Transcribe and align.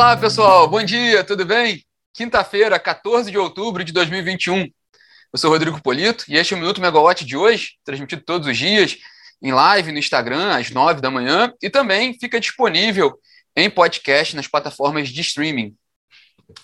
Olá, 0.00 0.16
pessoal. 0.16 0.66
Bom 0.66 0.82
dia, 0.82 1.22
tudo 1.22 1.44
bem? 1.44 1.84
Quinta-feira, 2.14 2.80
14 2.80 3.30
de 3.30 3.36
outubro 3.36 3.84
de 3.84 3.92
2021. 3.92 4.62
Eu 4.62 5.38
sou 5.38 5.50
Rodrigo 5.50 5.78
Polito 5.82 6.24
e 6.26 6.38
este 6.38 6.54
é 6.54 6.56
o 6.56 6.58
Minuto 6.58 6.80
Megawatt 6.80 7.22
de 7.22 7.36
hoje, 7.36 7.72
transmitido 7.84 8.22
todos 8.22 8.48
os 8.48 8.56
dias 8.56 8.96
em 9.42 9.52
live 9.52 9.92
no 9.92 9.98
Instagram 9.98 10.56
às 10.56 10.70
9 10.70 11.02
da 11.02 11.10
manhã 11.10 11.52
e 11.62 11.68
também 11.68 12.16
fica 12.18 12.40
disponível 12.40 13.12
em 13.54 13.68
podcast 13.68 14.34
nas 14.34 14.48
plataformas 14.48 15.10
de 15.10 15.20
streaming. 15.20 15.76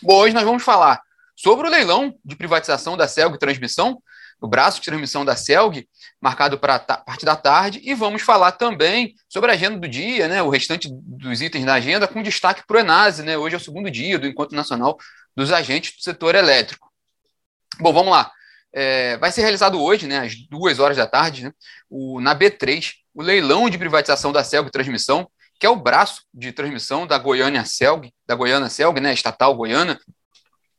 Bom, 0.00 0.14
hoje 0.14 0.34
nós 0.34 0.44
vamos 0.44 0.62
falar 0.62 0.98
sobre 1.36 1.68
o 1.68 1.70
leilão 1.70 2.18
de 2.24 2.36
privatização 2.36 2.96
da 2.96 3.06
Celg 3.06 3.38
Transmissão, 3.38 4.02
o 4.40 4.48
braço 4.48 4.80
de 4.80 4.86
transmissão 4.86 5.26
da 5.26 5.36
Celg, 5.36 5.86
marcado 6.20 6.58
para 6.58 6.76
a 6.76 6.96
parte 6.96 7.24
da 7.24 7.36
tarde, 7.36 7.80
e 7.84 7.94
vamos 7.94 8.22
falar 8.22 8.52
também 8.52 9.14
sobre 9.28 9.50
a 9.50 9.54
agenda 9.54 9.78
do 9.78 9.88
dia, 9.88 10.28
né, 10.28 10.42
o 10.42 10.48
restante 10.48 10.88
dos 10.90 11.40
itens 11.40 11.64
da 11.64 11.74
agenda, 11.74 12.08
com 12.08 12.22
destaque 12.22 12.62
para 12.66 12.76
o 12.78 12.80
Enase, 12.80 13.22
né, 13.22 13.36
hoje 13.36 13.54
é 13.54 13.58
o 13.58 13.60
segundo 13.60 13.90
dia 13.90 14.18
do 14.18 14.26
Encontro 14.26 14.56
Nacional 14.56 14.96
dos 15.34 15.52
Agentes 15.52 15.94
do 15.96 16.02
Setor 16.02 16.34
Elétrico. 16.34 16.90
Bom, 17.78 17.92
vamos 17.92 18.10
lá. 18.10 18.30
É, 18.72 19.16
vai 19.18 19.30
ser 19.30 19.42
realizado 19.42 19.80
hoje, 19.80 20.06
né, 20.06 20.18
às 20.20 20.34
duas 20.48 20.78
horas 20.78 20.96
da 20.96 21.06
tarde, 21.06 21.44
né, 21.44 21.52
o, 21.88 22.20
na 22.20 22.34
B3, 22.34 22.92
o 23.14 23.22
leilão 23.22 23.68
de 23.68 23.78
privatização 23.78 24.32
da 24.32 24.42
Celg 24.42 24.70
Transmissão, 24.70 25.28
que 25.58 25.66
é 25.66 25.70
o 25.70 25.76
braço 25.76 26.22
de 26.32 26.52
transmissão 26.52 27.06
da 27.06 27.18
Goiânia 27.18 27.64
Celg, 27.64 28.12
da 28.26 28.34
Goiânia 28.34 28.68
Celg, 28.68 29.00
né, 29.00 29.12
estatal 29.12 29.54
Goiana, 29.54 29.98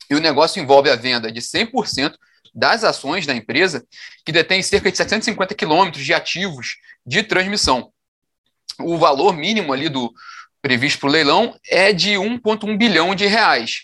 e 0.10 0.16
o 0.16 0.20
negócio 0.20 0.62
envolve 0.62 0.90
a 0.90 0.96
venda 0.96 1.32
de 1.32 1.42
100% 1.42 2.16
das 2.54 2.84
ações 2.84 3.26
da 3.26 3.36
empresa, 3.36 3.86
que 4.26 4.32
detém 4.32 4.62
cerca 4.62 4.92
de 4.92 4.98
750 4.98 5.56
quilômetros 5.56 6.04
de 6.04 6.14
ativos 6.14 6.78
de 7.06 7.24
transmissão. 7.24 7.92
O 8.80 8.98
valor 8.98 9.36
mínimo 9.36 9.74
ali 9.74 9.90
do 9.90 10.14
previsto 10.62 11.00
para 11.00 11.10
o 11.10 11.12
leilão 11.12 11.56
é 11.70 11.94
de 11.94 12.12
1,1 12.14 12.78
bilhão 12.78 13.16
de 13.16 13.26
reais. 13.26 13.84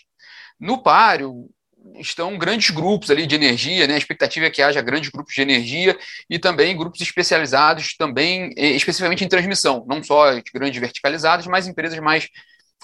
No 0.60 0.82
páreo 0.82 1.48
estão 1.96 2.38
grandes 2.38 2.70
grupos 2.70 3.10
ali 3.10 3.26
de 3.26 3.34
energia, 3.34 3.86
né? 3.86 3.94
A 3.94 3.98
expectativa 3.98 4.46
é 4.46 4.50
que 4.50 4.62
haja 4.62 4.80
grandes 4.80 5.10
grupos 5.10 5.34
de 5.34 5.42
energia 5.42 5.96
e 6.28 6.38
também 6.38 6.76
grupos 6.76 7.00
especializados 7.00 7.96
também, 7.96 8.52
eh, 8.56 8.70
especificamente 8.70 9.24
em 9.24 9.28
transmissão, 9.28 9.84
não 9.86 10.02
só 10.02 10.40
grandes 10.52 10.80
verticalizadas, 10.80 11.46
mas 11.46 11.66
empresas 11.66 11.98
mais, 11.98 12.28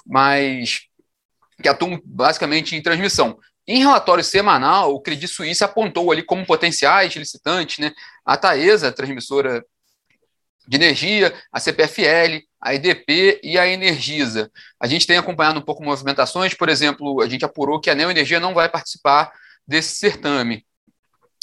mais 0.06 0.82
que 1.62 1.68
atuam 1.68 2.00
basicamente 2.04 2.76
em 2.76 2.82
transmissão. 2.82 3.38
Em 3.72 3.78
relatório 3.78 4.24
semanal, 4.24 4.92
o 4.92 5.00
Credit 5.00 5.28
Suisse 5.28 5.62
apontou 5.62 6.10
ali 6.10 6.24
como 6.24 6.44
potenciais 6.44 7.14
licitantes 7.14 7.78
né, 7.78 7.92
a 8.24 8.36
Taesa, 8.36 8.88
a 8.88 8.92
transmissora 8.92 9.64
de 10.66 10.76
energia, 10.76 11.32
a 11.52 11.60
CPFL, 11.60 12.42
a 12.60 12.74
EDP 12.74 13.38
e 13.44 13.56
a 13.56 13.68
Energisa. 13.68 14.50
A 14.80 14.88
gente 14.88 15.06
tem 15.06 15.18
acompanhado 15.18 15.60
um 15.60 15.62
pouco 15.62 15.84
movimentações, 15.84 16.52
por 16.52 16.68
exemplo, 16.68 17.22
a 17.22 17.28
gente 17.28 17.44
apurou 17.44 17.80
que 17.80 17.88
a 17.88 17.94
Neo 17.94 18.10
Energia 18.10 18.40
não 18.40 18.54
vai 18.54 18.68
participar 18.68 19.32
desse 19.64 19.94
certame. 19.94 20.66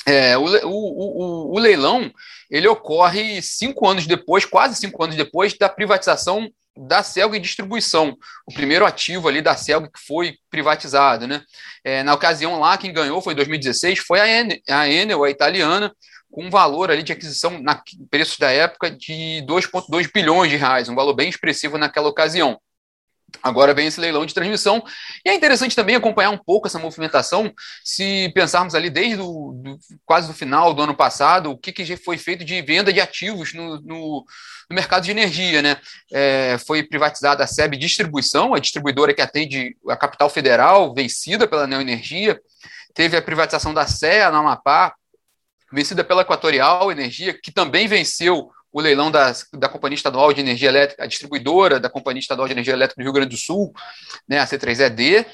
É, 0.06 0.38
o, 0.38 0.44
o, 0.44 0.70
o, 0.70 1.56
o, 1.56 1.60
leilão 1.60 2.12
ele 2.52 2.68
ocorre 2.68 3.42
cinco 3.42 3.88
anos 3.88 4.06
depois, 4.06 4.44
quase 4.44 4.76
cinco 4.76 5.02
anos 5.02 5.16
depois 5.16 5.58
da 5.58 5.70
privatização 5.70 6.50
da 6.78 7.02
Celg 7.04 7.40
Distribuição, 7.40 8.16
o 8.46 8.54
primeiro 8.54 8.86
ativo 8.86 9.28
ali 9.28 9.42
da 9.42 9.56
Celg 9.56 9.90
que 9.92 10.00
foi 10.06 10.38
privatizado. 10.50 11.28
Né? 11.28 11.42
É, 11.84 12.04
na 12.04 12.14
ocasião 12.14 12.60
lá, 12.60 12.78
quem 12.78 12.94
ganhou 12.94 13.22
foi 13.22 13.34
em 13.34 13.36
2016, 13.36 14.00
foi 14.00 14.20
a, 14.20 14.80
a 14.80 14.90
Enel, 14.90 15.24
a 15.24 15.30
italiana, 15.30 15.94
com 16.30 16.46
um 16.46 16.50
valor 16.50 16.92
ali 16.92 17.04
de 17.04 17.12
aquisição, 17.12 17.60
na 17.62 17.82
preços 18.10 18.38
da 18.38 18.52
época, 18.52 18.92
de 18.92 19.44
2,2 19.48 20.12
bilhões 20.14 20.52
de 20.52 20.58
reais, 20.58 20.90
um 20.90 20.96
valor 20.96 21.14
bem 21.14 21.30
expressivo 21.30 21.78
naquela 21.78 22.10
ocasião. 22.10 22.60
Agora 23.42 23.74
vem 23.74 23.88
esse 23.88 24.00
leilão 24.00 24.26
de 24.26 24.34
transmissão. 24.34 24.84
E 25.26 25.30
é 25.30 25.34
interessante 25.36 25.76
também 25.76 25.96
acompanhar 25.96 26.30
um 26.30 26.38
pouco 26.38 26.68
essa 26.68 26.80
movimentação, 26.80 27.54
se 27.84 28.32
pensarmos 28.34 28.76
ali 28.76 28.90
desde 28.90 29.22
o, 29.22 29.54
do, 29.54 29.78
quase 30.06 30.28
do 30.28 30.34
final 30.34 30.74
do 30.74 30.82
ano 30.82 30.96
passado, 30.96 31.52
o 31.52 31.58
que, 31.58 31.72
que 31.72 31.98
foi 31.98 32.18
feito 32.18 32.44
de 32.44 32.62
venda 32.62 32.92
de 32.92 33.00
ativos 33.00 33.54
no, 33.54 33.80
no, 33.82 34.26
no 34.70 34.76
mercado 34.76 35.04
de 35.04 35.12
energia. 35.12 35.62
Né? 35.62 35.78
É, 36.12 36.58
foi 36.66 36.84
privatizada 36.84 37.44
a 37.44 37.48
SEB 37.48 37.78
Distribuição, 37.78 38.54
a 38.54 38.60
distribuidora 38.60 39.14
que 39.14 39.22
atende 39.22 39.76
a 39.90 39.96
capital 39.96 40.30
federal, 40.30 40.94
vencida 40.94 41.48
pela 41.48 41.68
Neoenergia. 41.68 42.40
Teve 42.94 43.16
a 43.16 43.22
privatização 43.22 43.74
da 43.74 43.86
SEA 43.86 44.32
na 44.32 44.40
Amapá, 44.40 44.96
vencida 45.72 46.04
pela 46.04 46.22
Equatorial 46.22 46.92
Energia, 46.92 47.38
que 47.42 47.52
também 47.52 47.88
venceu 47.88 48.50
o 48.78 48.82
leilão 48.82 49.10
da, 49.10 49.34
da 49.54 49.68
Companhia 49.68 49.96
Estadual 49.96 50.32
de 50.32 50.40
Energia 50.40 50.70
Elétrica, 50.70 51.04
a 51.04 51.08
distribuidora 51.08 51.80
da 51.80 51.90
Companhia 51.90 52.20
Estadual 52.20 52.48
de 52.48 52.54
Energia 52.54 52.74
Elétrica 52.74 53.02
do 53.02 53.06
Rio 53.06 53.14
Grande 53.14 53.32
do 53.32 53.38
Sul, 53.38 53.74
né, 54.30 54.38
a 54.38 54.46
C3ED, 54.46 55.26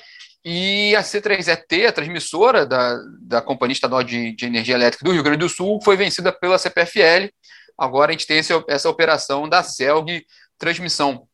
e 0.45 0.95
a 0.95 1.01
C3ET, 1.01 1.87
a 1.87 1.91
transmissora 1.91 2.65
da, 2.65 2.97
da 3.19 3.41
Companhia 3.41 3.73
Estadual 3.73 4.01
de, 4.01 4.33
de 4.33 4.45
Energia 4.45 4.75
Elétrica 4.75 5.03
do 5.03 5.11
Rio 5.11 5.23
Grande 5.23 5.39
do 5.39 5.49
Sul, 5.49 5.81
foi 5.83 5.97
vencida 5.97 6.31
pela 6.31 6.57
CPFL. 6.57 7.29
Agora 7.77 8.11
a 8.11 8.13
gente 8.13 8.25
tem 8.25 8.37
esse, 8.37 8.53
essa 8.69 8.89
operação 8.89 9.49
da 9.49 9.61
CELG 9.61 10.25
Transmissão. 10.57 11.27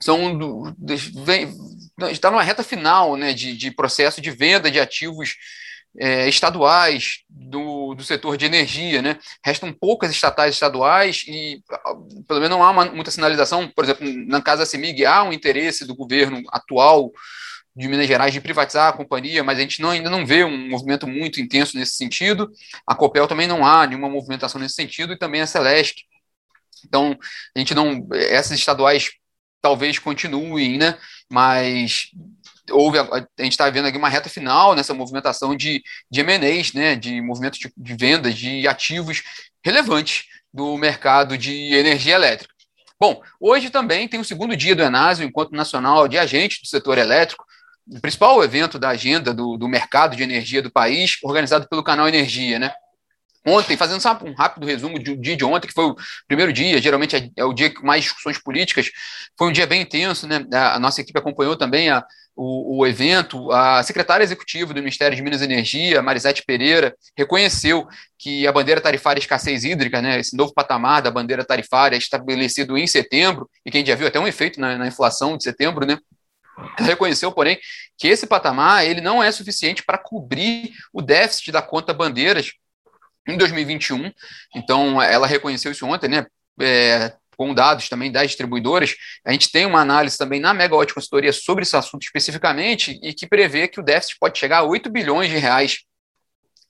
São, 0.00 0.74
vem, 1.26 1.54
está 2.10 2.30
numa 2.30 2.42
reta 2.42 2.62
final 2.62 3.16
né, 3.16 3.34
de, 3.34 3.54
de 3.54 3.70
processo 3.70 4.18
de 4.18 4.30
venda 4.30 4.70
de 4.70 4.80
ativos 4.80 5.36
é, 5.98 6.28
estaduais 6.28 7.22
do, 7.28 7.94
do 7.94 8.02
setor 8.02 8.36
de 8.36 8.44
energia, 8.44 9.00
né? 9.00 9.18
Restam 9.44 9.72
poucas 9.72 10.10
estatais 10.10 10.54
estaduais 10.54 11.24
e, 11.26 11.62
pelo 12.26 12.40
menos, 12.40 12.56
não 12.56 12.64
há 12.64 12.70
uma, 12.70 12.86
muita 12.86 13.10
sinalização. 13.10 13.68
Por 13.68 13.84
exemplo, 13.84 14.06
na 14.26 14.42
casa 14.42 14.60
da 14.60 14.66
CEMIG, 14.66 15.06
há 15.06 15.22
um 15.22 15.32
interesse 15.32 15.86
do 15.86 15.94
governo 15.94 16.42
atual 16.48 17.12
de 17.76 17.88
Minas 17.88 18.06
Gerais 18.06 18.32
de 18.32 18.40
privatizar 18.40 18.88
a 18.88 18.96
companhia, 18.96 19.42
mas 19.42 19.58
a 19.58 19.60
gente 19.60 19.80
não, 19.82 19.90
ainda 19.90 20.08
não 20.08 20.24
vê 20.24 20.44
um 20.44 20.68
movimento 20.68 21.06
muito 21.06 21.40
intenso 21.40 21.76
nesse 21.76 21.96
sentido. 21.96 22.50
A 22.86 22.94
Copel 22.94 23.26
também 23.26 23.46
não 23.46 23.66
há 23.66 23.86
nenhuma 23.86 24.08
movimentação 24.08 24.60
nesse 24.60 24.74
sentido 24.74 25.12
e 25.12 25.18
também 25.18 25.40
a 25.40 25.46
Celesc. 25.46 26.02
Então, 26.86 27.18
a 27.54 27.58
gente 27.58 27.74
não. 27.74 28.06
Essas 28.12 28.58
estaduais 28.58 29.10
talvez 29.60 29.98
continuem, 29.98 30.78
né? 30.78 30.96
Mas 31.30 32.10
houve, 32.70 32.98
a, 32.98 33.26
gente 33.42 33.52
está 33.52 33.68
vendo 33.70 33.86
aqui 33.86 33.98
uma 33.98 34.08
reta 34.08 34.28
final 34.28 34.74
nessa 34.74 34.94
movimentação 34.94 35.56
de, 35.56 35.82
de 36.10 36.20
M&As, 36.20 36.72
né, 36.72 36.96
de 36.96 37.20
movimento 37.20 37.58
de, 37.58 37.72
de 37.76 37.96
venda 37.96 38.32
de 38.32 38.66
ativos 38.66 39.22
relevantes 39.64 40.24
do 40.52 40.76
mercado 40.76 41.36
de 41.36 41.74
energia 41.74 42.14
elétrica. 42.14 42.54
Bom, 42.98 43.20
hoje 43.40 43.70
também 43.70 44.06
tem 44.08 44.20
o 44.20 44.24
segundo 44.24 44.56
dia 44.56 44.74
do 44.74 44.82
Enase, 44.82 45.24
o 45.24 45.26
Encontro 45.26 45.56
Nacional 45.56 46.06
de 46.06 46.16
Agentes 46.16 46.60
do 46.60 46.68
Setor 46.68 46.96
Elétrico, 46.96 47.44
o 47.86 48.00
principal 48.00 48.42
evento 48.42 48.78
da 48.78 48.90
agenda 48.90 49.34
do, 49.34 49.56
do 49.56 49.68
mercado 49.68 50.16
de 50.16 50.22
energia 50.22 50.62
do 50.62 50.70
país, 50.70 51.18
organizado 51.22 51.68
pelo 51.68 51.82
canal 51.82 52.08
Energia, 52.08 52.58
né? 52.58 52.72
Ontem, 53.46 53.76
fazendo 53.76 54.02
um 54.24 54.32
rápido 54.32 54.66
resumo 54.66 54.98
do 54.98 55.16
dia 55.18 55.36
de 55.36 55.44
ontem, 55.44 55.68
que 55.68 55.74
foi 55.74 55.84
o 55.84 55.96
primeiro 56.26 56.50
dia, 56.50 56.80
geralmente 56.80 57.14
é, 57.14 57.28
é 57.36 57.44
o 57.44 57.52
dia 57.52 57.72
com 57.72 57.86
mais 57.86 58.04
discussões 58.04 58.38
políticas, 58.38 58.90
foi 59.36 59.48
um 59.48 59.52
dia 59.52 59.66
bem 59.66 59.82
intenso, 59.82 60.26
né? 60.26 60.46
A, 60.50 60.78
nossa 60.78 61.02
equipe 61.02 61.18
acompanhou 61.18 61.54
também 61.54 61.90
a, 61.90 62.02
o, 62.36 62.78
o, 62.78 62.86
evento. 62.86 63.50
A 63.52 63.82
secretária 63.82 64.24
executiva 64.24 64.72
do 64.72 64.80
Ministério 64.80 65.16
de 65.16 65.22
Minas 65.22 65.40
e 65.40 65.44
Energia, 65.44 66.02
Marisete 66.02 66.42
Pereira, 66.44 66.94
reconheceu 67.16 67.86
que 68.18 68.46
a 68.46 68.52
bandeira 68.52 68.80
tarifária 68.80 69.20
escassez 69.20 69.64
hídrica, 69.64 70.00
né, 70.02 70.18
esse 70.18 70.36
novo 70.36 70.52
patamar 70.52 71.02
da 71.02 71.10
bandeira 71.10 71.44
tarifária 71.44 71.96
estabelecido 71.96 72.76
em 72.76 72.86
setembro, 72.86 73.48
e 73.64 73.70
que 73.70 73.76
a 73.76 73.80
gente 73.80 73.88
já 73.88 73.94
viu 73.94 74.06
até 74.06 74.18
um 74.18 74.26
efeito 74.26 74.60
na, 74.60 74.76
na 74.76 74.86
inflação 74.86 75.36
de 75.36 75.44
setembro, 75.44 75.86
né? 75.86 75.98
reconheceu, 76.78 77.32
porém, 77.32 77.58
que 77.98 78.08
esse 78.08 78.26
patamar 78.26 78.86
ele 78.86 79.00
não 79.00 79.22
é 79.22 79.30
suficiente 79.32 79.82
para 79.82 79.98
cobrir 79.98 80.72
o 80.92 81.02
déficit 81.02 81.52
da 81.52 81.62
conta 81.62 81.92
bandeiras 81.92 82.52
em 83.26 83.36
2021. 83.36 84.12
Então, 84.54 85.00
ela 85.00 85.26
reconheceu 85.26 85.72
isso 85.72 85.86
ontem, 85.86 86.08
né? 86.08 86.26
É, 86.60 87.12
com 87.36 87.54
dados 87.54 87.88
também 87.88 88.10
das 88.10 88.28
distribuidoras, 88.28 88.94
a 89.24 89.32
gente 89.32 89.50
tem 89.50 89.66
uma 89.66 89.80
análise 89.80 90.16
também 90.16 90.40
na 90.40 90.54
Megawatt 90.54 90.92
Consultoria 90.94 91.32
sobre 91.32 91.62
esse 91.62 91.76
assunto 91.76 92.02
especificamente 92.02 92.98
e 93.02 93.12
que 93.12 93.26
prevê 93.26 93.68
que 93.68 93.80
o 93.80 93.82
déficit 93.82 94.18
pode 94.18 94.38
chegar 94.38 94.58
a 94.58 94.64
8 94.64 94.90
bilhões 94.90 95.30
de 95.30 95.36
reais 95.36 95.80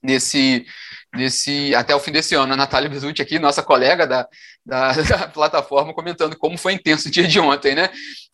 nesse, 0.03 0.67
nesse 1.15 1.75
até 1.75 1.95
o 1.95 2.01
fim 2.01 2.13
desse 2.13 2.35
ano. 2.35 2.53
A 2.53 2.57
Natália 2.57 2.91
Bezutti 2.91 3.23
aqui, 3.23 3.39
nossa 3.39 3.63
colega 3.63 4.07
da, 4.07 4.29
da, 4.65 4.93
da 5.03 5.29
plataforma, 5.29 5.95
comentando 5.95 6.37
como 6.37 6.59
foi 6.59 6.75
intenso 6.75 7.09
o 7.09 7.11
dia 7.11 7.27
de 7.27 7.41
ontem, 7.41 7.75
né? 7.75 7.89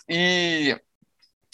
E 0.09 0.77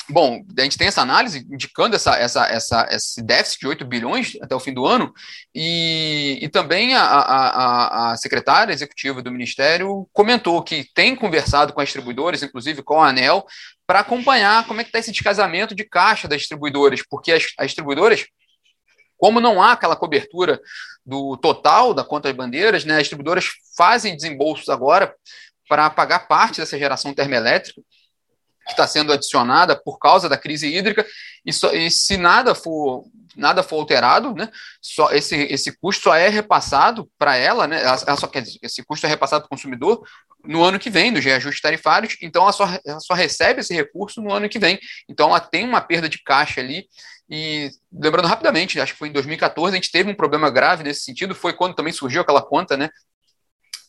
Bom, 0.08 0.44
a 0.56 0.62
gente 0.62 0.78
tem 0.78 0.86
essa 0.86 1.02
análise 1.02 1.44
indicando 1.50 1.96
essa, 1.96 2.16
essa, 2.16 2.46
essa, 2.46 2.86
esse 2.90 3.20
déficit 3.22 3.60
de 3.60 3.66
8 3.66 3.84
bilhões 3.84 4.36
até 4.40 4.54
o 4.54 4.60
fim 4.60 4.72
do 4.72 4.86
ano, 4.86 5.12
e, 5.52 6.38
e 6.40 6.48
também 6.48 6.94
a, 6.94 7.02
a, 7.02 8.12
a 8.12 8.16
secretária 8.16 8.72
executiva 8.72 9.20
do 9.20 9.32
Ministério 9.32 10.08
comentou 10.12 10.62
que 10.62 10.88
tem 10.94 11.16
conversado 11.16 11.72
com 11.72 11.80
as 11.80 11.88
distribuidoras, 11.88 12.42
inclusive 12.42 12.82
com 12.82 13.02
a 13.02 13.08
ANEL, 13.08 13.44
para 13.84 14.00
acompanhar 14.00 14.66
como 14.68 14.80
é 14.80 14.84
que 14.84 14.90
está 14.90 15.00
esse 15.00 15.10
descasamento 15.10 15.74
de 15.74 15.82
caixa 15.82 16.28
das 16.28 16.40
distribuidoras, 16.40 17.02
porque 17.08 17.32
as, 17.32 17.46
as 17.58 17.66
distribuidoras, 17.66 18.26
como 19.18 19.40
não 19.40 19.60
há 19.60 19.72
aquela 19.72 19.96
cobertura 19.96 20.60
do 21.04 21.36
total 21.36 21.92
da 21.92 22.04
conta 22.04 22.28
de 22.30 22.36
bandeiras, 22.36 22.84
né, 22.84 22.94
as 22.94 23.00
distribuidoras 23.00 23.46
fazem 23.76 24.14
desembolsos 24.14 24.68
agora 24.68 25.12
para 25.68 25.90
pagar 25.90 26.28
parte 26.28 26.60
dessa 26.60 26.78
geração 26.78 27.12
termoelétrica, 27.12 27.80
que 28.66 28.72
está 28.72 28.86
sendo 28.86 29.12
adicionada 29.12 29.76
por 29.76 29.98
causa 29.98 30.28
da 30.28 30.36
crise 30.36 30.66
hídrica, 30.66 31.06
e, 31.44 31.52
só, 31.52 31.72
e 31.72 31.90
se 31.90 32.16
nada 32.16 32.54
for 32.54 33.04
nada 33.36 33.62
for 33.62 33.76
alterado, 33.76 34.32
né, 34.34 34.48
só 34.80 35.10
esse, 35.12 35.36
esse 35.36 35.76
custo 35.76 36.04
só 36.04 36.14
é 36.14 36.28
repassado 36.28 37.06
para 37.18 37.36
ela, 37.36 37.66
né, 37.66 37.82
ela, 37.82 38.16
só, 38.16 38.26
quer 38.26 38.40
dizer, 38.40 38.58
esse 38.62 38.82
custo 38.82 39.04
é 39.04 39.10
repassado 39.10 39.42
para 39.42 39.46
o 39.46 39.50
consumidor 39.50 40.02
no 40.46 40.62
ano 40.62 40.78
que 40.78 40.88
vem, 40.88 41.12
dos 41.12 41.24
reajustes 41.24 41.60
tarifários, 41.60 42.16
então 42.22 42.42
ela 42.42 42.52
só, 42.52 42.66
ela 42.84 43.00
só 43.00 43.14
recebe 43.14 43.60
esse 43.60 43.74
recurso 43.74 44.22
no 44.22 44.32
ano 44.32 44.48
que 44.48 44.58
vem. 44.58 44.78
Então 45.08 45.28
ela 45.28 45.40
tem 45.40 45.64
uma 45.64 45.80
perda 45.80 46.08
de 46.08 46.22
caixa 46.22 46.60
ali. 46.60 46.86
E 47.28 47.70
lembrando 47.92 48.28
rapidamente, 48.28 48.80
acho 48.80 48.92
que 48.92 48.98
foi 48.98 49.08
em 49.08 49.12
2014, 49.12 49.72
a 49.72 49.80
gente 49.80 49.90
teve 49.90 50.10
um 50.10 50.14
problema 50.14 50.48
grave 50.48 50.84
nesse 50.84 51.00
sentido, 51.00 51.34
foi 51.34 51.52
quando 51.52 51.74
também 51.74 51.92
surgiu 51.92 52.22
aquela 52.22 52.40
conta, 52.42 52.76
né? 52.76 52.88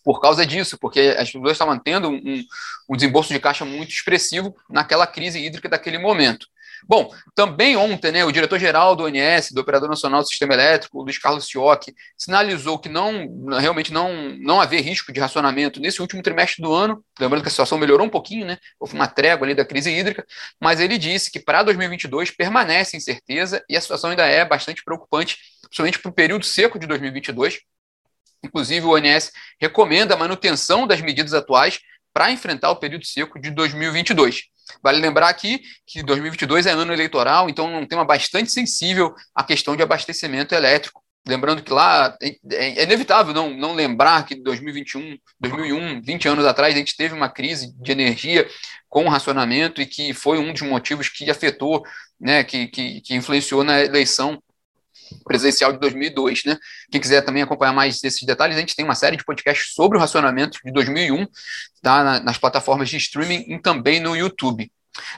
Por 0.07 0.21
causa 0.21 0.45
disso, 0.45 0.77
porque 0.77 1.18
as 1.19 1.30
pessoas 1.30 1.51
estavam 1.51 1.77
tendo 1.77 2.07
um, 2.09 2.42
um 2.89 2.95
desembolso 2.95 3.33
de 3.33 3.42
caixa 3.42 3.65
muito 3.65 3.89
expressivo 3.89 4.56
naquela 4.69 5.06
crise 5.06 5.38
hídrica 5.38 5.68
daquele 5.68 5.98
momento. 5.98 6.48
Bom, 6.88 7.13
também 7.36 7.75
ontem, 7.75 8.13
né, 8.13 8.24
o 8.24 8.31
diretor-geral 8.31 8.95
do 8.95 9.04
ONS, 9.04 9.51
do 9.51 9.59
Operador 9.59 9.89
Nacional 9.89 10.21
do 10.21 10.27
Sistema 10.30 10.54
Elétrico, 10.54 11.01
Luiz 11.01 11.18
Carlos 11.18 11.45
Ciocchi, 11.45 11.94
sinalizou 12.18 12.80
que 12.80 12.88
não, 12.88 13.50
realmente 13.59 13.92
não, 13.92 14.33
não 14.39 14.62
haver 14.62 14.80
risco 14.80 15.12
de 15.12 15.19
racionamento 15.19 15.81
nesse 15.81 16.01
último 16.01 16.24
trimestre 16.24 16.63
do 16.63 16.71
ano, 16.71 17.03
lembrando 17.19 17.42
que 17.42 17.50
a 17.50 17.51
situação 17.51 17.77
melhorou 17.77 18.07
um 18.07 18.10
pouquinho, 18.10 18.45
né, 18.45 18.57
houve 18.80 18.94
uma 18.94 19.07
trégua 19.07 19.45
ali 19.45 19.56
da 19.56 19.65
crise 19.65 19.92
hídrica, 19.92 20.25
mas 20.57 20.80
ele 20.80 20.98
disse 20.98 21.30
que 21.30 21.42
para 21.42 21.63
2022 21.63 22.31
permanece 22.31 22.95
incerteza 22.95 23.62
e 23.68 23.75
a 23.75 23.81
situação 23.81 24.12
ainda 24.12 24.25
é 24.25 24.45
bastante 24.45 24.86
preocupante, 24.86 25.38
principalmente 25.63 26.00
para 26.00 26.10
o 26.10 26.13
período 26.13 26.45
seco 26.45 26.80
de 26.80 26.88
2022. 26.88 27.60
Inclusive, 28.44 28.86
o 28.86 28.94
ONS 28.94 29.31
recomenda 29.60 30.13
a 30.13 30.18
manutenção 30.18 30.86
das 30.86 31.01
medidas 31.01 31.34
atuais 31.34 31.80
para 32.13 32.31
enfrentar 32.31 32.72
o 32.72 32.75
período 32.78 33.06
seco 33.06 33.39
de 33.39 33.51
2022. 33.51 34.44
Vale 34.81 35.00
lembrar 35.00 35.30
aqui 35.30 35.62
que 35.86 36.04
2022 36.04 36.66
é 36.66 36.72
ano 36.72 36.94
eleitoral, 36.94 37.50
então 37.50 37.74
é 37.74 37.78
um 37.78 37.88
tema 37.88 38.04
bastante 38.04 38.51
sensível 38.51 39.13
à 39.34 39.44
questão 39.44 39.75
de 39.75 39.84
abastecimento 39.84 40.54
elétrico. 40.54 41.04
Lembrando 41.28 41.62
que 41.62 41.72
lá 41.72 42.16
é, 42.22 42.38
é 42.51 42.84
inevitável 42.84 43.34
não, 43.34 43.50
não 43.50 43.74
lembrar 43.74 44.25
que 44.25 44.36
2021, 44.36 45.18
2001, 45.39 46.01
20 46.01 46.28
anos 46.30 46.45
atrás, 46.45 46.74
a 46.74 46.78
gente 46.78 46.95
teve 46.95 47.13
uma 47.13 47.30
crise 47.30 47.74
de 47.75 47.92
energia 47.92 48.48
com 48.88 49.10
racionamento 49.10 49.81
e 49.81 49.86
que 49.86 50.13
foi 50.13 50.39
um 50.39 50.54
dos 50.54 50.62
motivos 50.62 51.10
que 51.10 51.30
afetou, 51.30 51.84
né, 52.19 52.44
que, 52.44 52.68
que, 52.68 53.01
que 53.01 53.13
influenciou 53.13 53.63
na 53.63 53.81
eleição 53.84 54.42
presidencial 55.24 55.74
de 55.74 55.80
2002, 55.80 56.45
né? 56.45 56.57
Quem 56.92 57.01
quiser 57.01 57.21
também 57.21 57.44
acompanhar 57.44 57.74
mais 57.74 58.04
esses 58.04 58.24
detalhes, 58.24 58.56
a 58.56 58.59
gente 58.59 58.75
tem 58.75 58.86
uma 58.86 58.95
série 58.95 59.18
de 59.18 59.25
podcasts 59.25 59.74
sobre 59.74 59.98
o 59.98 60.01
racionamento 60.01 60.59
de 60.63 60.71
2001, 60.71 61.27
tá? 61.81 62.19
nas 62.19 62.38
plataformas 62.38 62.89
de 62.89 62.98
streaming 62.98 63.45
e 63.48 63.59
também 63.59 64.00
no 64.00 64.15
YouTube. 64.15 64.71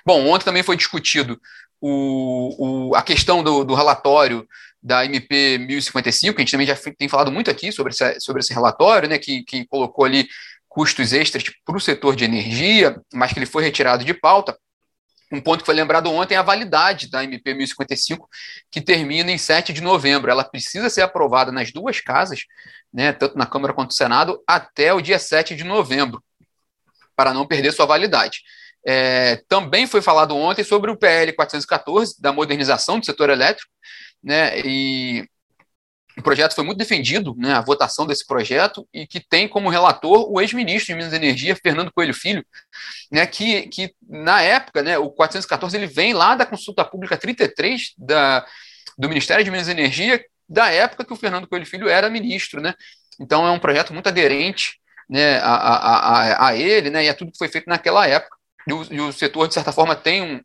Bom, 0.05 0.27
ontem 0.27 0.45
também 0.45 0.63
foi 0.63 0.75
discutido 0.75 1.39
o, 1.81 2.89
o, 2.89 2.95
a 2.95 3.01
questão 3.01 3.41
do, 3.41 3.63
do, 3.63 3.73
relatório 3.73 4.47
da 4.81 5.05
MP 5.05 5.57
1055, 5.57 6.37
a 6.37 6.41
gente 6.41 6.51
também 6.51 6.67
já 6.67 6.75
tem 6.97 7.07
falado 7.07 7.31
muito 7.31 7.49
aqui 7.49 7.71
sobre 7.71 7.93
esse, 7.93 8.19
sobre 8.19 8.41
esse 8.41 8.53
relatório, 8.53 9.09
né, 9.09 9.17
que, 9.17 9.43
que 9.43 9.65
colocou 9.65 10.05
ali 10.05 10.27
custos 10.67 11.13
extras 11.13 11.43
para 11.65 11.77
o 11.77 11.81
setor 11.81 12.15
de 12.15 12.25
energia, 12.25 13.01
mas 13.13 13.33
que 13.33 13.39
ele 13.39 13.45
foi 13.45 13.63
retirado 13.63 14.05
de 14.05 14.13
pauta. 14.13 14.57
Um 15.31 15.39
ponto 15.39 15.59
que 15.59 15.65
foi 15.65 15.75
lembrado 15.75 16.11
ontem 16.11 16.35
é 16.35 16.37
a 16.37 16.43
validade 16.43 17.09
da 17.09 17.23
MP 17.23 17.53
1055, 17.53 18.27
que 18.71 18.81
termina 18.81 19.31
em 19.31 19.37
7 19.37 19.71
de 19.71 19.81
novembro. 19.81 20.31
Ela 20.31 20.43
precisa 20.43 20.89
ser 20.89 21.01
aprovada 21.01 21.51
nas 21.51 21.71
duas 21.71 21.99
casas, 22.01 22.45
né, 22.91 23.13
tanto 23.13 23.37
na 23.37 23.45
Câmara 23.45 23.73
quanto 23.73 23.89
no 23.89 23.95
Senado, 23.95 24.41
até 24.47 24.91
o 24.93 25.01
dia 25.01 25.19
7 25.19 25.55
de 25.55 25.63
novembro, 25.63 26.23
para 27.15 27.33
não 27.33 27.45
perder 27.45 27.71
sua 27.71 27.85
validade. 27.85 28.41
É, 28.85 29.43
também 29.47 29.85
foi 29.85 30.01
falado 30.01 30.35
ontem 30.35 30.63
sobre 30.63 30.89
o 30.89 30.97
PL 30.97 31.33
414, 31.33 32.19
da 32.19 32.33
modernização 32.33 32.99
do 32.99 33.05
setor 33.05 33.29
elétrico, 33.29 33.71
né, 34.23 34.59
e 34.61 35.27
o 36.19 36.23
projeto 36.23 36.53
foi 36.53 36.63
muito 36.63 36.77
defendido, 36.77 37.33
né, 37.37 37.53
a 37.53 37.61
votação 37.61 38.05
desse 38.05 38.27
projeto, 38.27 38.87
e 38.93 39.07
que 39.07 39.19
tem 39.19 39.47
como 39.47 39.69
relator 39.69 40.29
o 40.29 40.39
ex-ministro 40.41 40.87
de 40.87 40.95
Minas 40.95 41.13
e 41.13 41.15
Energia, 41.15 41.55
Fernando 41.55 41.91
Coelho 41.91 42.13
Filho, 42.13 42.45
né, 43.11 43.25
que, 43.25 43.67
que 43.67 43.93
na 44.07 44.41
época, 44.41 44.83
né, 44.83 44.97
o 44.97 45.09
414 45.09 45.77
ele 45.77 45.87
vem 45.87 46.13
lá 46.13 46.35
da 46.35 46.45
consulta 46.45 46.83
pública 46.83 47.17
33 47.17 47.93
da, 47.97 48.45
do 48.97 49.07
Ministério 49.07 49.43
de 49.43 49.49
Minas 49.49 49.67
e 49.67 49.71
Energia, 49.71 50.23
da 50.47 50.69
época 50.69 51.05
que 51.05 51.13
o 51.13 51.15
Fernando 51.15 51.47
Coelho 51.47 51.65
Filho 51.65 51.87
era 51.87 52.09
ministro. 52.09 52.61
Né? 52.61 52.73
Então 53.19 53.45
é 53.47 53.51
um 53.51 53.59
projeto 53.59 53.93
muito 53.93 54.07
aderente 54.07 54.79
né, 55.09 55.37
a, 55.39 55.55
a, 55.55 55.97
a, 55.97 56.47
a 56.47 56.55
ele 56.55 56.89
né, 56.89 57.05
e 57.05 57.09
a 57.09 57.13
tudo 57.13 57.31
que 57.31 57.37
foi 57.37 57.47
feito 57.47 57.69
naquela 57.69 58.07
época. 58.07 58.35
E 58.67 58.73
o, 58.73 58.87
e 58.91 58.99
o 58.99 59.11
setor, 59.11 59.47
de 59.47 59.53
certa 59.53 59.71
forma, 59.71 59.95
tem 59.95 60.21
um, 60.21 60.41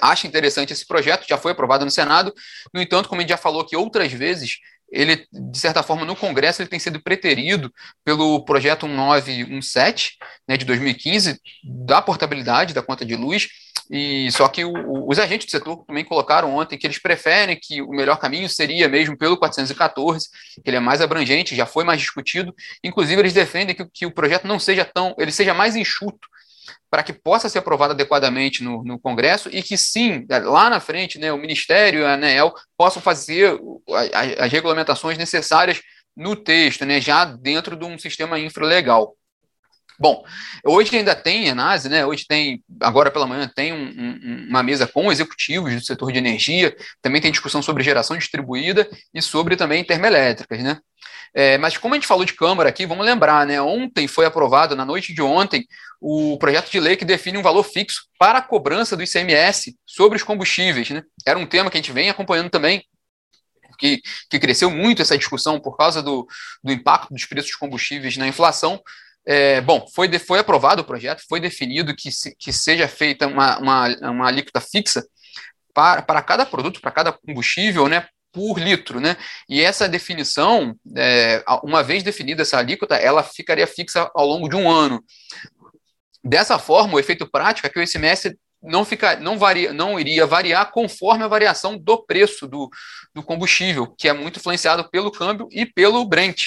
acha 0.00 0.26
interessante 0.26 0.72
esse 0.72 0.86
projeto, 0.86 1.26
já 1.28 1.38
foi 1.38 1.52
aprovado 1.52 1.84
no 1.84 1.90
Senado. 1.90 2.32
No 2.72 2.80
entanto, 2.80 3.08
como 3.08 3.20
a 3.20 3.22
gente 3.22 3.30
já 3.30 3.36
falou 3.36 3.62
aqui 3.62 3.76
outras 3.76 4.12
vezes, 4.12 4.58
ele, 4.90 5.26
de 5.32 5.58
certa 5.58 5.82
forma, 5.82 6.04
no 6.04 6.14
Congresso, 6.14 6.62
ele 6.62 6.68
tem 6.68 6.78
sido 6.78 7.02
preterido 7.02 7.72
pelo 8.04 8.44
projeto 8.44 8.86
1917, 8.86 10.16
né, 10.48 10.56
de 10.56 10.64
2015, 10.64 11.40
da 11.86 12.00
portabilidade 12.00 12.72
da 12.72 12.82
conta 12.82 13.04
de 13.04 13.16
luz, 13.16 13.48
e 13.90 14.30
só 14.32 14.48
que 14.48 14.64
o, 14.64 14.72
o, 14.72 15.10
os 15.10 15.18
agentes 15.18 15.46
do 15.46 15.50
setor 15.50 15.84
também 15.84 16.04
colocaram 16.04 16.54
ontem 16.56 16.76
que 16.76 16.86
eles 16.86 16.98
preferem 16.98 17.58
que 17.60 17.80
o 17.82 17.90
melhor 17.90 18.18
caminho 18.18 18.48
seria 18.48 18.88
mesmo 18.88 19.16
pelo 19.16 19.36
414, 19.36 20.28
que 20.62 20.70
ele 20.70 20.76
é 20.76 20.80
mais 20.80 21.00
abrangente, 21.00 21.54
já 21.54 21.66
foi 21.66 21.84
mais 21.84 22.00
discutido, 22.00 22.54
inclusive 22.82 23.20
eles 23.20 23.32
defendem 23.32 23.74
que, 23.74 23.86
que 23.92 24.06
o 24.06 24.10
projeto 24.10 24.46
não 24.46 24.58
seja 24.58 24.84
tão, 24.84 25.14
ele 25.18 25.32
seja 25.32 25.54
mais 25.54 25.76
enxuto, 25.76 26.28
para 26.96 27.02
que 27.02 27.12
possa 27.12 27.46
ser 27.50 27.58
aprovado 27.58 27.92
adequadamente 27.92 28.64
no, 28.64 28.82
no, 28.82 28.98
Congresso 28.98 29.50
e 29.52 29.62
que 29.62 29.76
sim, 29.76 30.24
lá 30.44 30.70
na 30.70 30.80
frente, 30.80 31.18
né, 31.18 31.30
o 31.30 31.36
Ministério 31.36 32.00
e 32.00 32.04
a 32.06 32.14
ANEEL 32.14 32.54
possam 32.74 33.02
fazer 33.02 33.60
as, 34.14 34.38
as 34.38 34.50
regulamentações 34.50 35.18
necessárias 35.18 35.82
no 36.16 36.34
texto, 36.34 36.86
né, 36.86 36.98
já 36.98 37.26
dentro 37.26 37.76
de 37.76 37.84
um 37.84 37.98
sistema 37.98 38.38
infralegal. 38.38 39.14
Bom, 39.98 40.24
hoje 40.64 40.96
ainda 40.96 41.14
tem 41.14 41.48
Enase, 41.48 41.88
né? 41.88 42.04
Hoje 42.04 42.24
tem, 42.26 42.62
agora 42.80 43.10
pela 43.10 43.26
manhã, 43.26 43.50
tem 43.54 43.72
um, 43.72 43.86
um, 43.86 44.46
uma 44.48 44.62
mesa 44.62 44.86
com 44.86 45.10
executivos 45.10 45.74
do 45.74 45.84
setor 45.84 46.12
de 46.12 46.18
energia, 46.18 46.76
também 47.00 47.20
tem 47.20 47.30
discussão 47.30 47.62
sobre 47.62 47.82
geração 47.82 48.16
distribuída 48.16 48.88
e 49.14 49.22
sobre 49.22 49.56
também 49.56 49.84
termoelétricas, 49.84 50.62
né? 50.62 50.78
É, 51.34 51.58
mas 51.58 51.76
como 51.76 51.94
a 51.94 51.96
gente 51.96 52.06
falou 52.06 52.24
de 52.24 52.32
Câmara 52.32 52.68
aqui, 52.68 52.86
vamos 52.86 53.04
lembrar, 53.04 53.46
né? 53.46 53.60
Ontem 53.60 54.08
foi 54.08 54.24
aprovado, 54.24 54.74
na 54.74 54.84
noite 54.84 55.12
de 55.12 55.20
ontem, 55.20 55.66
o 56.00 56.38
projeto 56.38 56.70
de 56.70 56.80
lei 56.80 56.96
que 56.96 57.04
define 57.04 57.38
um 57.38 57.42
valor 57.42 57.62
fixo 57.62 58.06
para 58.18 58.38
a 58.38 58.42
cobrança 58.42 58.96
do 58.96 59.02
ICMS 59.02 59.76
sobre 59.84 60.16
os 60.16 60.22
combustíveis. 60.22 60.90
Né? 60.90 61.02
Era 61.26 61.38
um 61.38 61.46
tema 61.46 61.70
que 61.70 61.76
a 61.76 61.80
gente 61.80 61.92
vem 61.92 62.08
acompanhando 62.08 62.50
também, 62.50 62.84
que, 63.78 64.00
que 64.30 64.38
cresceu 64.38 64.70
muito 64.70 65.02
essa 65.02 65.18
discussão 65.18 65.60
por 65.60 65.76
causa 65.76 66.02
do, 66.02 66.26
do 66.62 66.72
impacto 66.72 67.12
dos 67.12 67.24
preços 67.26 67.50
dos 67.50 67.58
combustíveis 67.58 68.16
na 68.16 68.26
inflação. 68.26 68.80
É, 69.26 69.60
bom, 69.60 69.84
foi, 69.92 70.06
de, 70.06 70.20
foi 70.20 70.38
aprovado 70.38 70.82
o 70.82 70.84
projeto, 70.84 71.22
foi 71.28 71.40
definido 71.40 71.94
que, 71.96 72.12
se, 72.12 72.34
que 72.36 72.52
seja 72.52 72.86
feita 72.86 73.26
uma, 73.26 73.58
uma, 73.58 73.88
uma 74.10 74.28
alíquota 74.28 74.60
fixa 74.60 75.04
para, 75.74 76.00
para 76.00 76.22
cada 76.22 76.46
produto, 76.46 76.80
para 76.80 76.92
cada 76.92 77.12
combustível, 77.12 77.88
né, 77.88 78.06
por 78.32 78.58
litro, 78.58 79.00
né? 79.00 79.16
E 79.48 79.62
essa 79.62 79.88
definição, 79.88 80.76
é, 80.96 81.42
uma 81.64 81.82
vez 81.82 82.02
definida 82.02 82.42
essa 82.42 82.58
alíquota, 82.58 82.94
ela 82.94 83.22
ficaria 83.22 83.66
fixa 83.66 84.10
ao 84.14 84.26
longo 84.26 84.48
de 84.48 84.54
um 84.54 84.70
ano. 84.70 85.02
Dessa 86.22 86.58
forma, 86.58 86.94
o 86.94 87.00
efeito 87.00 87.28
prático 87.28 87.66
é 87.66 87.70
que 87.70 87.78
o 87.78 87.82
ICMS 87.82 88.38
não, 88.62 88.84
fica, 88.84 89.16
não, 89.16 89.38
varia, 89.38 89.72
não 89.72 89.98
iria 89.98 90.26
variar 90.26 90.70
conforme 90.70 91.24
a 91.24 91.28
variação 91.28 91.78
do 91.78 92.04
preço 92.04 92.46
do, 92.46 92.68
do 93.14 93.22
combustível, 93.22 93.86
que 93.98 94.08
é 94.08 94.12
muito 94.12 94.38
influenciado 94.38 94.88
pelo 94.90 95.10
câmbio 95.10 95.48
e 95.50 95.64
pelo 95.64 96.04
Brent, 96.04 96.42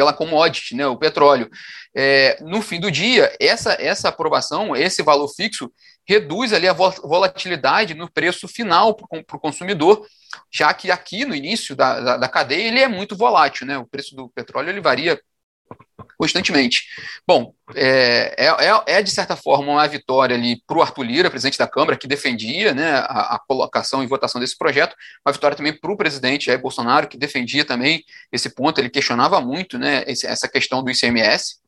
pela 0.00 0.14
commodity, 0.14 0.74
né, 0.74 0.86
o 0.86 0.96
petróleo. 0.96 1.50
É, 1.94 2.38
no 2.40 2.62
fim 2.62 2.80
do 2.80 2.90
dia, 2.90 3.30
essa, 3.38 3.74
essa 3.78 4.08
aprovação, 4.08 4.74
esse 4.74 5.02
valor 5.02 5.28
fixo, 5.28 5.70
reduz 6.08 6.54
ali 6.54 6.66
a 6.66 6.72
volatilidade 6.72 7.92
no 7.92 8.10
preço 8.10 8.48
final 8.48 8.94
para 8.94 9.36
o 9.36 9.38
consumidor, 9.38 10.06
já 10.50 10.72
que 10.72 10.90
aqui 10.90 11.26
no 11.26 11.34
início 11.34 11.76
da, 11.76 12.00
da, 12.00 12.16
da, 12.16 12.28
cadeia 12.28 12.68
ele 12.68 12.80
é 12.80 12.88
muito 12.88 13.14
volátil, 13.14 13.66
né? 13.66 13.76
O 13.76 13.86
preço 13.86 14.16
do 14.16 14.30
petróleo 14.30 14.70
ele 14.70 14.80
varia 14.80 15.20
constantemente. 16.18 16.84
Bom, 17.26 17.54
é, 17.74 18.34
é, 18.36 18.46
é, 18.46 18.98
é 18.98 19.02
de 19.02 19.10
certa 19.10 19.36
forma 19.36 19.72
uma 19.72 19.88
vitória 19.88 20.36
ali 20.36 20.62
para 20.66 20.76
o 20.76 20.82
Arthur 20.82 21.02
Lira, 21.02 21.30
presidente 21.30 21.58
da 21.58 21.66
Câmara, 21.66 21.96
que 21.96 22.06
defendia 22.06 22.74
né, 22.74 22.92
a, 22.92 23.36
a 23.36 23.38
colocação 23.48 24.02
e 24.02 24.06
votação 24.06 24.40
desse 24.40 24.56
projeto, 24.56 24.94
uma 25.24 25.32
vitória 25.32 25.56
também 25.56 25.72
para 25.72 25.90
o 25.90 25.96
presidente 25.96 26.46
Jair 26.46 26.60
Bolsonaro, 26.60 27.08
que 27.08 27.16
defendia 27.16 27.64
também 27.64 28.04
esse 28.30 28.54
ponto, 28.54 28.78
ele 28.78 28.90
questionava 28.90 29.40
muito 29.40 29.78
né, 29.78 30.04
esse, 30.06 30.26
essa 30.26 30.46
questão 30.46 30.82
do 30.82 30.90
ICMS, 30.90 31.60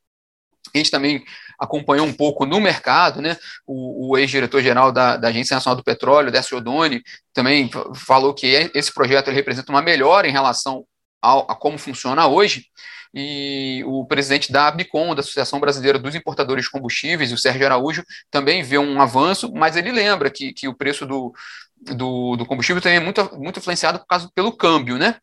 a 0.75 0.79
gente 0.79 0.91
também 0.91 1.25
acompanhou 1.59 2.07
um 2.07 2.13
pouco 2.13 2.47
no 2.47 2.61
mercado, 2.61 3.21
né? 3.21 3.37
O, 3.67 4.11
o 4.11 4.19
ex-diretor-geral 4.19 4.91
da, 4.93 5.17
da, 5.17 5.29
Agência 5.29 5.55
Nacional 5.55 5.77
do 5.77 5.85
Petróleo, 5.85 6.31
Décio 6.31 6.57
Odoni, 6.57 7.03
também 7.33 7.71
falou 7.95 8.33
que 8.33 8.71
esse 8.75 8.93
projeto 8.93 9.31
representa 9.31 9.71
uma 9.71 9.83
melhora 9.83 10.27
em 10.27 10.33
relação 10.33 10.85
ao, 11.21 11.51
a 11.51 11.55
como 11.55 11.79
funciona 11.79 12.27
hoje. 12.27 12.67
E 13.15 13.83
o 13.87 14.05
presidente 14.07 14.51
da 14.51 14.69
ABICOM, 14.69 15.15
da 15.15 15.21
Associação 15.21 15.61
Brasileira 15.61 15.99
dos 15.99 16.15
Importadores 16.15 16.65
de 16.65 16.71
Combustíveis, 16.71 17.33
o 17.33 17.39
Sérgio 17.39 17.67
Araújo, 17.67 18.05
também 18.31 18.63
vê 18.63 18.79
um 18.79 19.01
avanço, 19.01 19.53
mas 19.53 19.77
ele 19.77 19.93
lembra 19.93 20.31
que, 20.31 20.53
que 20.53 20.67
o 20.67 20.75
preço 20.75 21.05
do, 21.07 21.33
do, 21.77 22.37
do 22.37 22.47
combustível 22.47 22.81
também 22.81 22.99
é 22.99 23.01
muito, 23.01 23.39
muito 23.39 23.59
influenciado 23.59 23.99
por 23.99 24.07
causa, 24.07 24.31
pelo 24.35 24.57
câmbio, 24.57 24.97
né? 24.97 25.17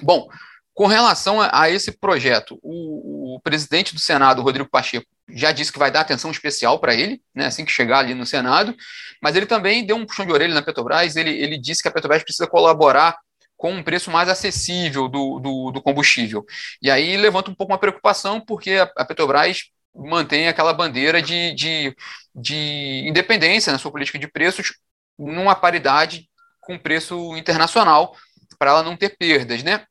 Bom, 0.00 0.28
com 0.74 0.86
relação 0.86 1.40
a, 1.40 1.62
a 1.62 1.70
esse 1.70 1.92
projeto, 1.92 2.58
o, 2.62 3.36
o, 3.36 3.40
presidente 3.40 3.94
do 3.94 4.00
Senado, 4.00 4.42
Rodrigo 4.42 4.68
Pacheco, 4.68 5.06
já 5.28 5.52
disse 5.52 5.72
que 5.72 5.78
vai 5.78 5.90
dar 5.90 6.00
atenção 6.00 6.30
especial 6.30 6.78
para 6.80 6.94
ele, 6.94 7.22
né, 7.34 7.46
assim 7.46 7.64
que 7.64 7.70
chegar 7.70 8.00
ali 8.00 8.12
no 8.12 8.26
Senado, 8.26 8.74
mas 9.22 9.36
ele 9.36 9.46
também 9.46 9.86
deu 9.86 9.96
um 9.96 10.04
puxão 10.04 10.26
de 10.26 10.32
orelha 10.32 10.52
na 10.52 10.62
Petrobras, 10.62 11.16
ele, 11.16 11.30
ele 11.30 11.58
disse 11.58 11.80
que 11.80 11.88
a 11.88 11.92
Petrobras 11.92 12.22
precisa 12.22 12.46
colaborar 12.46 13.16
com 13.56 13.72
um 13.72 13.82
preço 13.82 14.10
mais 14.10 14.28
acessível 14.28 15.08
do, 15.08 15.38
do, 15.38 15.70
do 15.70 15.82
combustível. 15.82 16.44
E 16.82 16.90
aí 16.90 17.16
levanta 17.16 17.50
um 17.50 17.54
pouco 17.54 17.72
uma 17.72 17.78
preocupação, 17.78 18.40
porque 18.40 18.72
a, 18.72 19.04
Petrobras 19.04 19.70
mantém 19.94 20.48
aquela 20.48 20.72
bandeira 20.72 21.22
de, 21.22 21.54
de, 21.54 21.96
de 22.34 23.04
independência 23.06 23.72
na 23.72 23.78
sua 23.78 23.92
política 23.92 24.18
de 24.18 24.26
preços 24.26 24.74
numa 25.18 25.54
paridade 25.54 26.28
com 26.60 26.78
preço 26.78 27.36
internacional, 27.36 28.16
para 28.58 28.70
ela 28.70 28.82
não 28.82 28.96
ter 28.96 29.16
perdas, 29.16 29.62
né? 29.62 29.84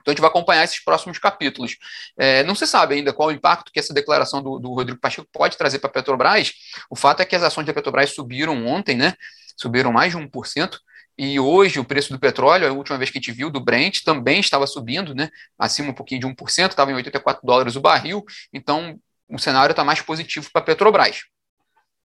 Então 0.00 0.12
a 0.12 0.14
gente 0.14 0.20
vai 0.20 0.30
acompanhar 0.30 0.64
esses 0.64 0.82
próximos 0.82 1.18
capítulos. 1.18 1.76
É, 2.18 2.42
não 2.44 2.54
se 2.54 2.66
sabe 2.66 2.94
ainda 2.94 3.12
qual 3.12 3.28
o 3.28 3.32
impacto 3.32 3.70
que 3.70 3.78
essa 3.78 3.92
declaração 3.92 4.42
do, 4.42 4.58
do 4.58 4.72
Rodrigo 4.72 4.98
Pacheco 4.98 5.28
pode 5.32 5.56
trazer 5.56 5.78
para 5.78 5.90
a 5.90 5.92
Petrobras. 5.92 6.52
O 6.88 6.96
fato 6.96 7.20
é 7.20 7.24
que 7.24 7.36
as 7.36 7.42
ações 7.42 7.66
da 7.66 7.74
Petrobras 7.74 8.14
subiram 8.14 8.66
ontem, 8.66 8.96
né? 8.96 9.14
Subiram 9.56 9.92
mais 9.92 10.12
de 10.12 10.18
1%. 10.18 10.78
E 11.22 11.38
hoje 11.38 11.78
o 11.78 11.84
preço 11.84 12.14
do 12.14 12.18
petróleo, 12.18 12.66
a 12.66 12.72
última 12.72 12.96
vez 12.96 13.10
que 13.10 13.18
a 13.18 13.20
gente 13.20 13.30
viu, 13.30 13.50
do 13.50 13.60
Brent, 13.60 14.02
também 14.02 14.40
estava 14.40 14.66
subindo, 14.66 15.14
né? 15.14 15.28
Acima 15.58 15.90
um 15.90 15.92
pouquinho 15.92 16.18
de 16.18 16.26
1%, 16.26 16.70
estava 16.70 16.90
em 16.90 16.94
84 16.94 17.46
dólares 17.46 17.76
o 17.76 17.80
barril. 17.82 18.24
Então 18.50 18.98
o 19.28 19.38
cenário 19.38 19.74
está 19.74 19.84
mais 19.84 20.00
positivo 20.00 20.48
para 20.50 20.62
a 20.62 20.64
Petrobras. 20.64 21.24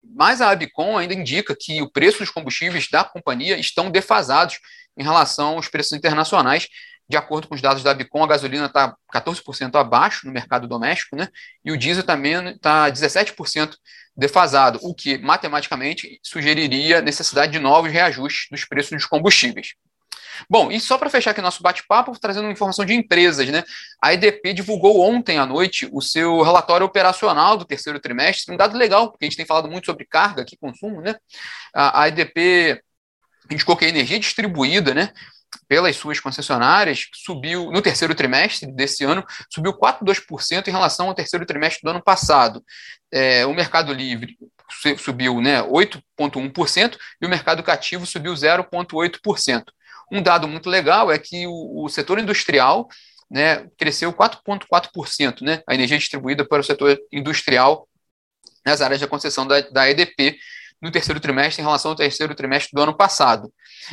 Mas 0.02 0.40
a 0.40 0.50
Abicom 0.50 0.98
ainda 0.98 1.14
indica 1.14 1.54
que 1.56 1.80
o 1.80 1.88
preço 1.88 2.18
dos 2.18 2.30
combustíveis 2.30 2.88
da 2.90 3.04
companhia 3.04 3.56
estão 3.56 3.88
defasados 3.88 4.58
em 4.98 5.04
relação 5.04 5.54
aos 5.54 5.68
preços 5.68 5.92
internacionais. 5.92 6.66
De 7.08 7.16
acordo 7.16 7.46
com 7.46 7.54
os 7.54 7.62
dados 7.62 7.84
da 7.84 7.92
Abicom, 7.92 8.24
a 8.24 8.26
gasolina 8.26 8.66
está 8.66 8.96
14% 9.14 9.76
abaixo 9.76 10.26
no 10.26 10.32
mercado 10.32 10.66
doméstico, 10.66 11.14
né? 11.14 11.28
E 11.64 11.70
o 11.70 11.78
diesel 11.78 12.02
também 12.02 12.48
está 12.48 12.90
17% 12.90 13.76
defasado, 14.16 14.78
o 14.82 14.94
que 14.94 15.18
matematicamente 15.18 16.18
sugeriria 16.22 17.00
necessidade 17.00 17.52
de 17.52 17.58
novos 17.58 17.90
reajustes 17.90 18.48
dos 18.50 18.64
preços 18.64 18.92
dos 18.92 19.06
combustíveis. 19.06 19.74
Bom, 20.48 20.70
e 20.70 20.80
só 20.80 20.98
para 20.98 21.10
fechar 21.10 21.30
aqui 21.30 21.40
nosso 21.40 21.62
bate-papo, 21.62 22.18
trazendo 22.18 22.44
uma 22.44 22.52
informação 22.52 22.84
de 22.84 22.92
empresas, 22.92 23.48
né? 23.48 23.62
A 24.02 24.12
EDP 24.12 24.52
divulgou 24.52 25.00
ontem 25.00 25.38
à 25.38 25.46
noite 25.46 25.88
o 25.92 26.00
seu 26.00 26.42
relatório 26.42 26.86
operacional 26.86 27.56
do 27.56 27.64
terceiro 27.64 28.00
trimestre, 28.00 28.52
um 28.52 28.56
dado 28.56 28.76
legal, 28.76 29.10
porque 29.10 29.24
a 29.24 29.28
gente 29.28 29.36
tem 29.36 29.46
falado 29.46 29.70
muito 29.70 29.86
sobre 29.86 30.04
carga 30.04 30.42
aqui, 30.42 30.56
consumo, 30.56 31.00
né? 31.00 31.14
A 31.72 32.08
EDP 32.08 32.82
indicou 33.50 33.76
que 33.76 33.84
a 33.84 33.88
energia 33.88 34.18
distribuída, 34.18 34.94
né? 34.94 35.12
Pelas 35.68 35.96
suas 35.96 36.20
concessionárias, 36.20 37.06
subiu 37.12 37.70
no 37.70 37.82
terceiro 37.82 38.14
trimestre 38.14 38.70
desse 38.72 39.04
ano, 39.04 39.24
subiu 39.52 39.72
4,2% 39.72 40.68
em 40.68 40.70
relação 40.70 41.08
ao 41.08 41.14
terceiro 41.14 41.46
trimestre 41.46 41.82
do 41.82 41.90
ano 41.90 42.02
passado. 42.02 42.62
É, 43.12 43.46
o 43.46 43.54
Mercado 43.54 43.92
Livre 43.92 44.36
subiu 44.98 45.40
né, 45.40 45.62
8,1% 45.62 46.96
e 47.20 47.26
o 47.26 47.28
mercado 47.28 47.62
cativo 47.62 48.06
subiu 48.06 48.32
0,8%. 48.32 49.64
Um 50.10 50.22
dado 50.22 50.48
muito 50.48 50.68
legal 50.68 51.10
é 51.10 51.18
que 51.18 51.46
o, 51.46 51.84
o 51.84 51.88
setor 51.88 52.18
industrial 52.18 52.88
né, 53.30 53.66
cresceu 53.78 54.12
4,4%, 54.12 55.42
né, 55.42 55.62
a 55.68 55.74
energia 55.74 55.98
distribuída 55.98 56.46
para 56.46 56.60
o 56.60 56.64
setor 56.64 56.98
industrial 57.12 57.88
nas 58.64 58.80
áreas 58.80 59.00
de 59.00 59.06
concessão 59.06 59.46
da, 59.46 59.60
da 59.60 59.90
EDP 59.90 60.38
no 60.80 60.90
terceiro 60.90 61.18
trimestre 61.18 61.62
em 61.62 61.64
relação 61.64 61.92
ao 61.92 61.96
terceiro 61.96 62.34
trimestre 62.34 62.70
do 62.74 62.82
ano 62.82 62.94
passado. 62.94 63.52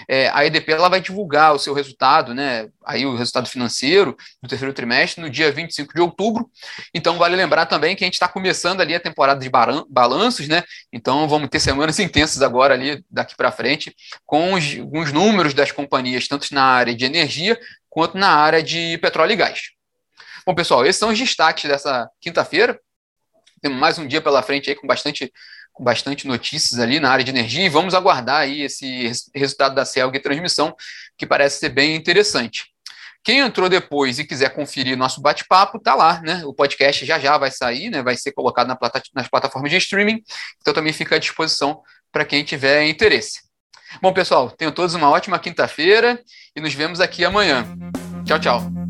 É, 0.10 0.30
a 0.30 0.46
EDP 0.46 0.72
ela 0.74 0.90
vai 0.90 1.00
divulgar 1.00 1.54
o 1.54 1.60
seu 1.60 1.74
resultado, 1.74 2.34
né, 2.34 2.68
aí 2.86 3.06
o 3.06 3.16
resultado 3.16 3.48
financeiro 3.48 4.16
do 4.42 4.50
terceiro 4.50 4.74
trimestre 4.74 5.22
no 5.22 5.30
dia 5.30 5.52
25 5.52 5.94
de 5.94 6.02
outubro. 6.02 6.50
Então 6.94 7.18
vale 7.18 7.36
lembrar 7.36 7.66
também 7.66 7.96
que 7.96 8.04
a 8.04 8.08
gente 8.08 8.16
está 8.16 8.28
começando 8.28 8.82
ali 8.82 8.94
a 8.94 9.00
temporada 9.00 9.40
de 9.40 9.50
balanços, 9.90 10.48
né? 10.48 10.64
Então 10.92 11.28
vamos 11.28 11.50
ter 11.50 11.60
semanas 11.60 11.98
intensas 12.00 12.42
agora 12.42 12.74
ali 12.74 13.04
daqui 13.10 13.36
para 13.36 13.52
frente 13.52 13.96
com 14.26 14.54
os, 14.54 14.64
os 14.94 15.12
números 15.12 15.54
das 15.54 15.72
companhias 15.72 16.28
tanto 16.28 16.54
na 16.54 16.64
área 16.64 16.94
de 16.94 17.06
energia 17.06 17.58
quanto 17.90 18.18
na 18.18 18.30
área 18.30 18.64
de 18.64 18.98
petróleo 19.00 19.34
e 19.34 19.36
gás. 19.36 19.62
Bom, 20.46 20.56
pessoal, 20.56 20.86
esses 20.86 21.00
são 21.00 21.10
os 21.10 21.20
destaques 21.20 21.70
dessa 21.70 22.10
quinta-feira. 22.20 22.80
Temos 23.62 23.78
mais 23.78 24.00
um 24.00 24.08
dia 24.08 24.22
pela 24.22 24.42
frente 24.42 24.70
aí 24.70 24.76
com 24.76 24.88
bastante 24.88 25.32
com 25.74 25.84
bastante 25.84 26.28
notícias 26.28 26.80
ali 26.80 27.00
na 27.00 27.10
área 27.10 27.24
de 27.24 27.32
energia 27.32 27.66
e 27.66 27.70
vamos 27.70 27.94
aguardar 27.94 28.42
aí 28.42 28.62
esse 28.62 29.12
resultado 29.34 29.76
da 29.76 29.86
CELG 29.86 30.20
transmissão, 30.20 30.76
que 31.18 31.26
parece 31.26 31.60
ser 31.60 31.70
bem 31.70 31.96
interessante. 31.96 32.66
Quem 33.24 33.40
entrou 33.40 33.70
depois 33.70 34.18
e 34.18 34.26
quiser 34.26 34.50
conferir 34.50 34.98
nosso 34.98 35.22
bate-papo, 35.22 35.80
tá 35.80 35.94
lá, 35.94 36.20
né? 36.22 36.44
O 36.46 36.54
podcast 36.54 37.06
já 37.06 37.20
já 37.20 37.38
vai 37.38 37.52
sair, 37.52 37.90
né? 37.92 38.02
Vai 38.02 38.16
ser 38.16 38.32
colocado 38.32 38.68
na 38.68 38.76
plata 38.76 39.02
nas 39.14 39.28
plataformas 39.28 39.70
de 39.70 39.78
streaming, 39.78 40.24
então 40.60 40.74
também 40.74 40.92
fica 40.92 41.16
à 41.16 41.20
disposição 41.20 41.82
para 42.12 42.26
quem 42.26 42.44
tiver 42.44 42.88
interesse. 42.88 43.42
Bom, 44.02 44.12
pessoal, 44.12 44.50
tenham 44.50 44.72
todos 44.72 44.96
uma 44.96 45.10
ótima 45.10 45.38
quinta-feira 45.38 46.20
e 46.56 46.62
nos 46.62 46.74
vemos 46.74 47.00
aqui 47.00 47.24
amanhã. 47.24 47.66
Tchau, 48.26 48.40
tchau. 48.40 48.81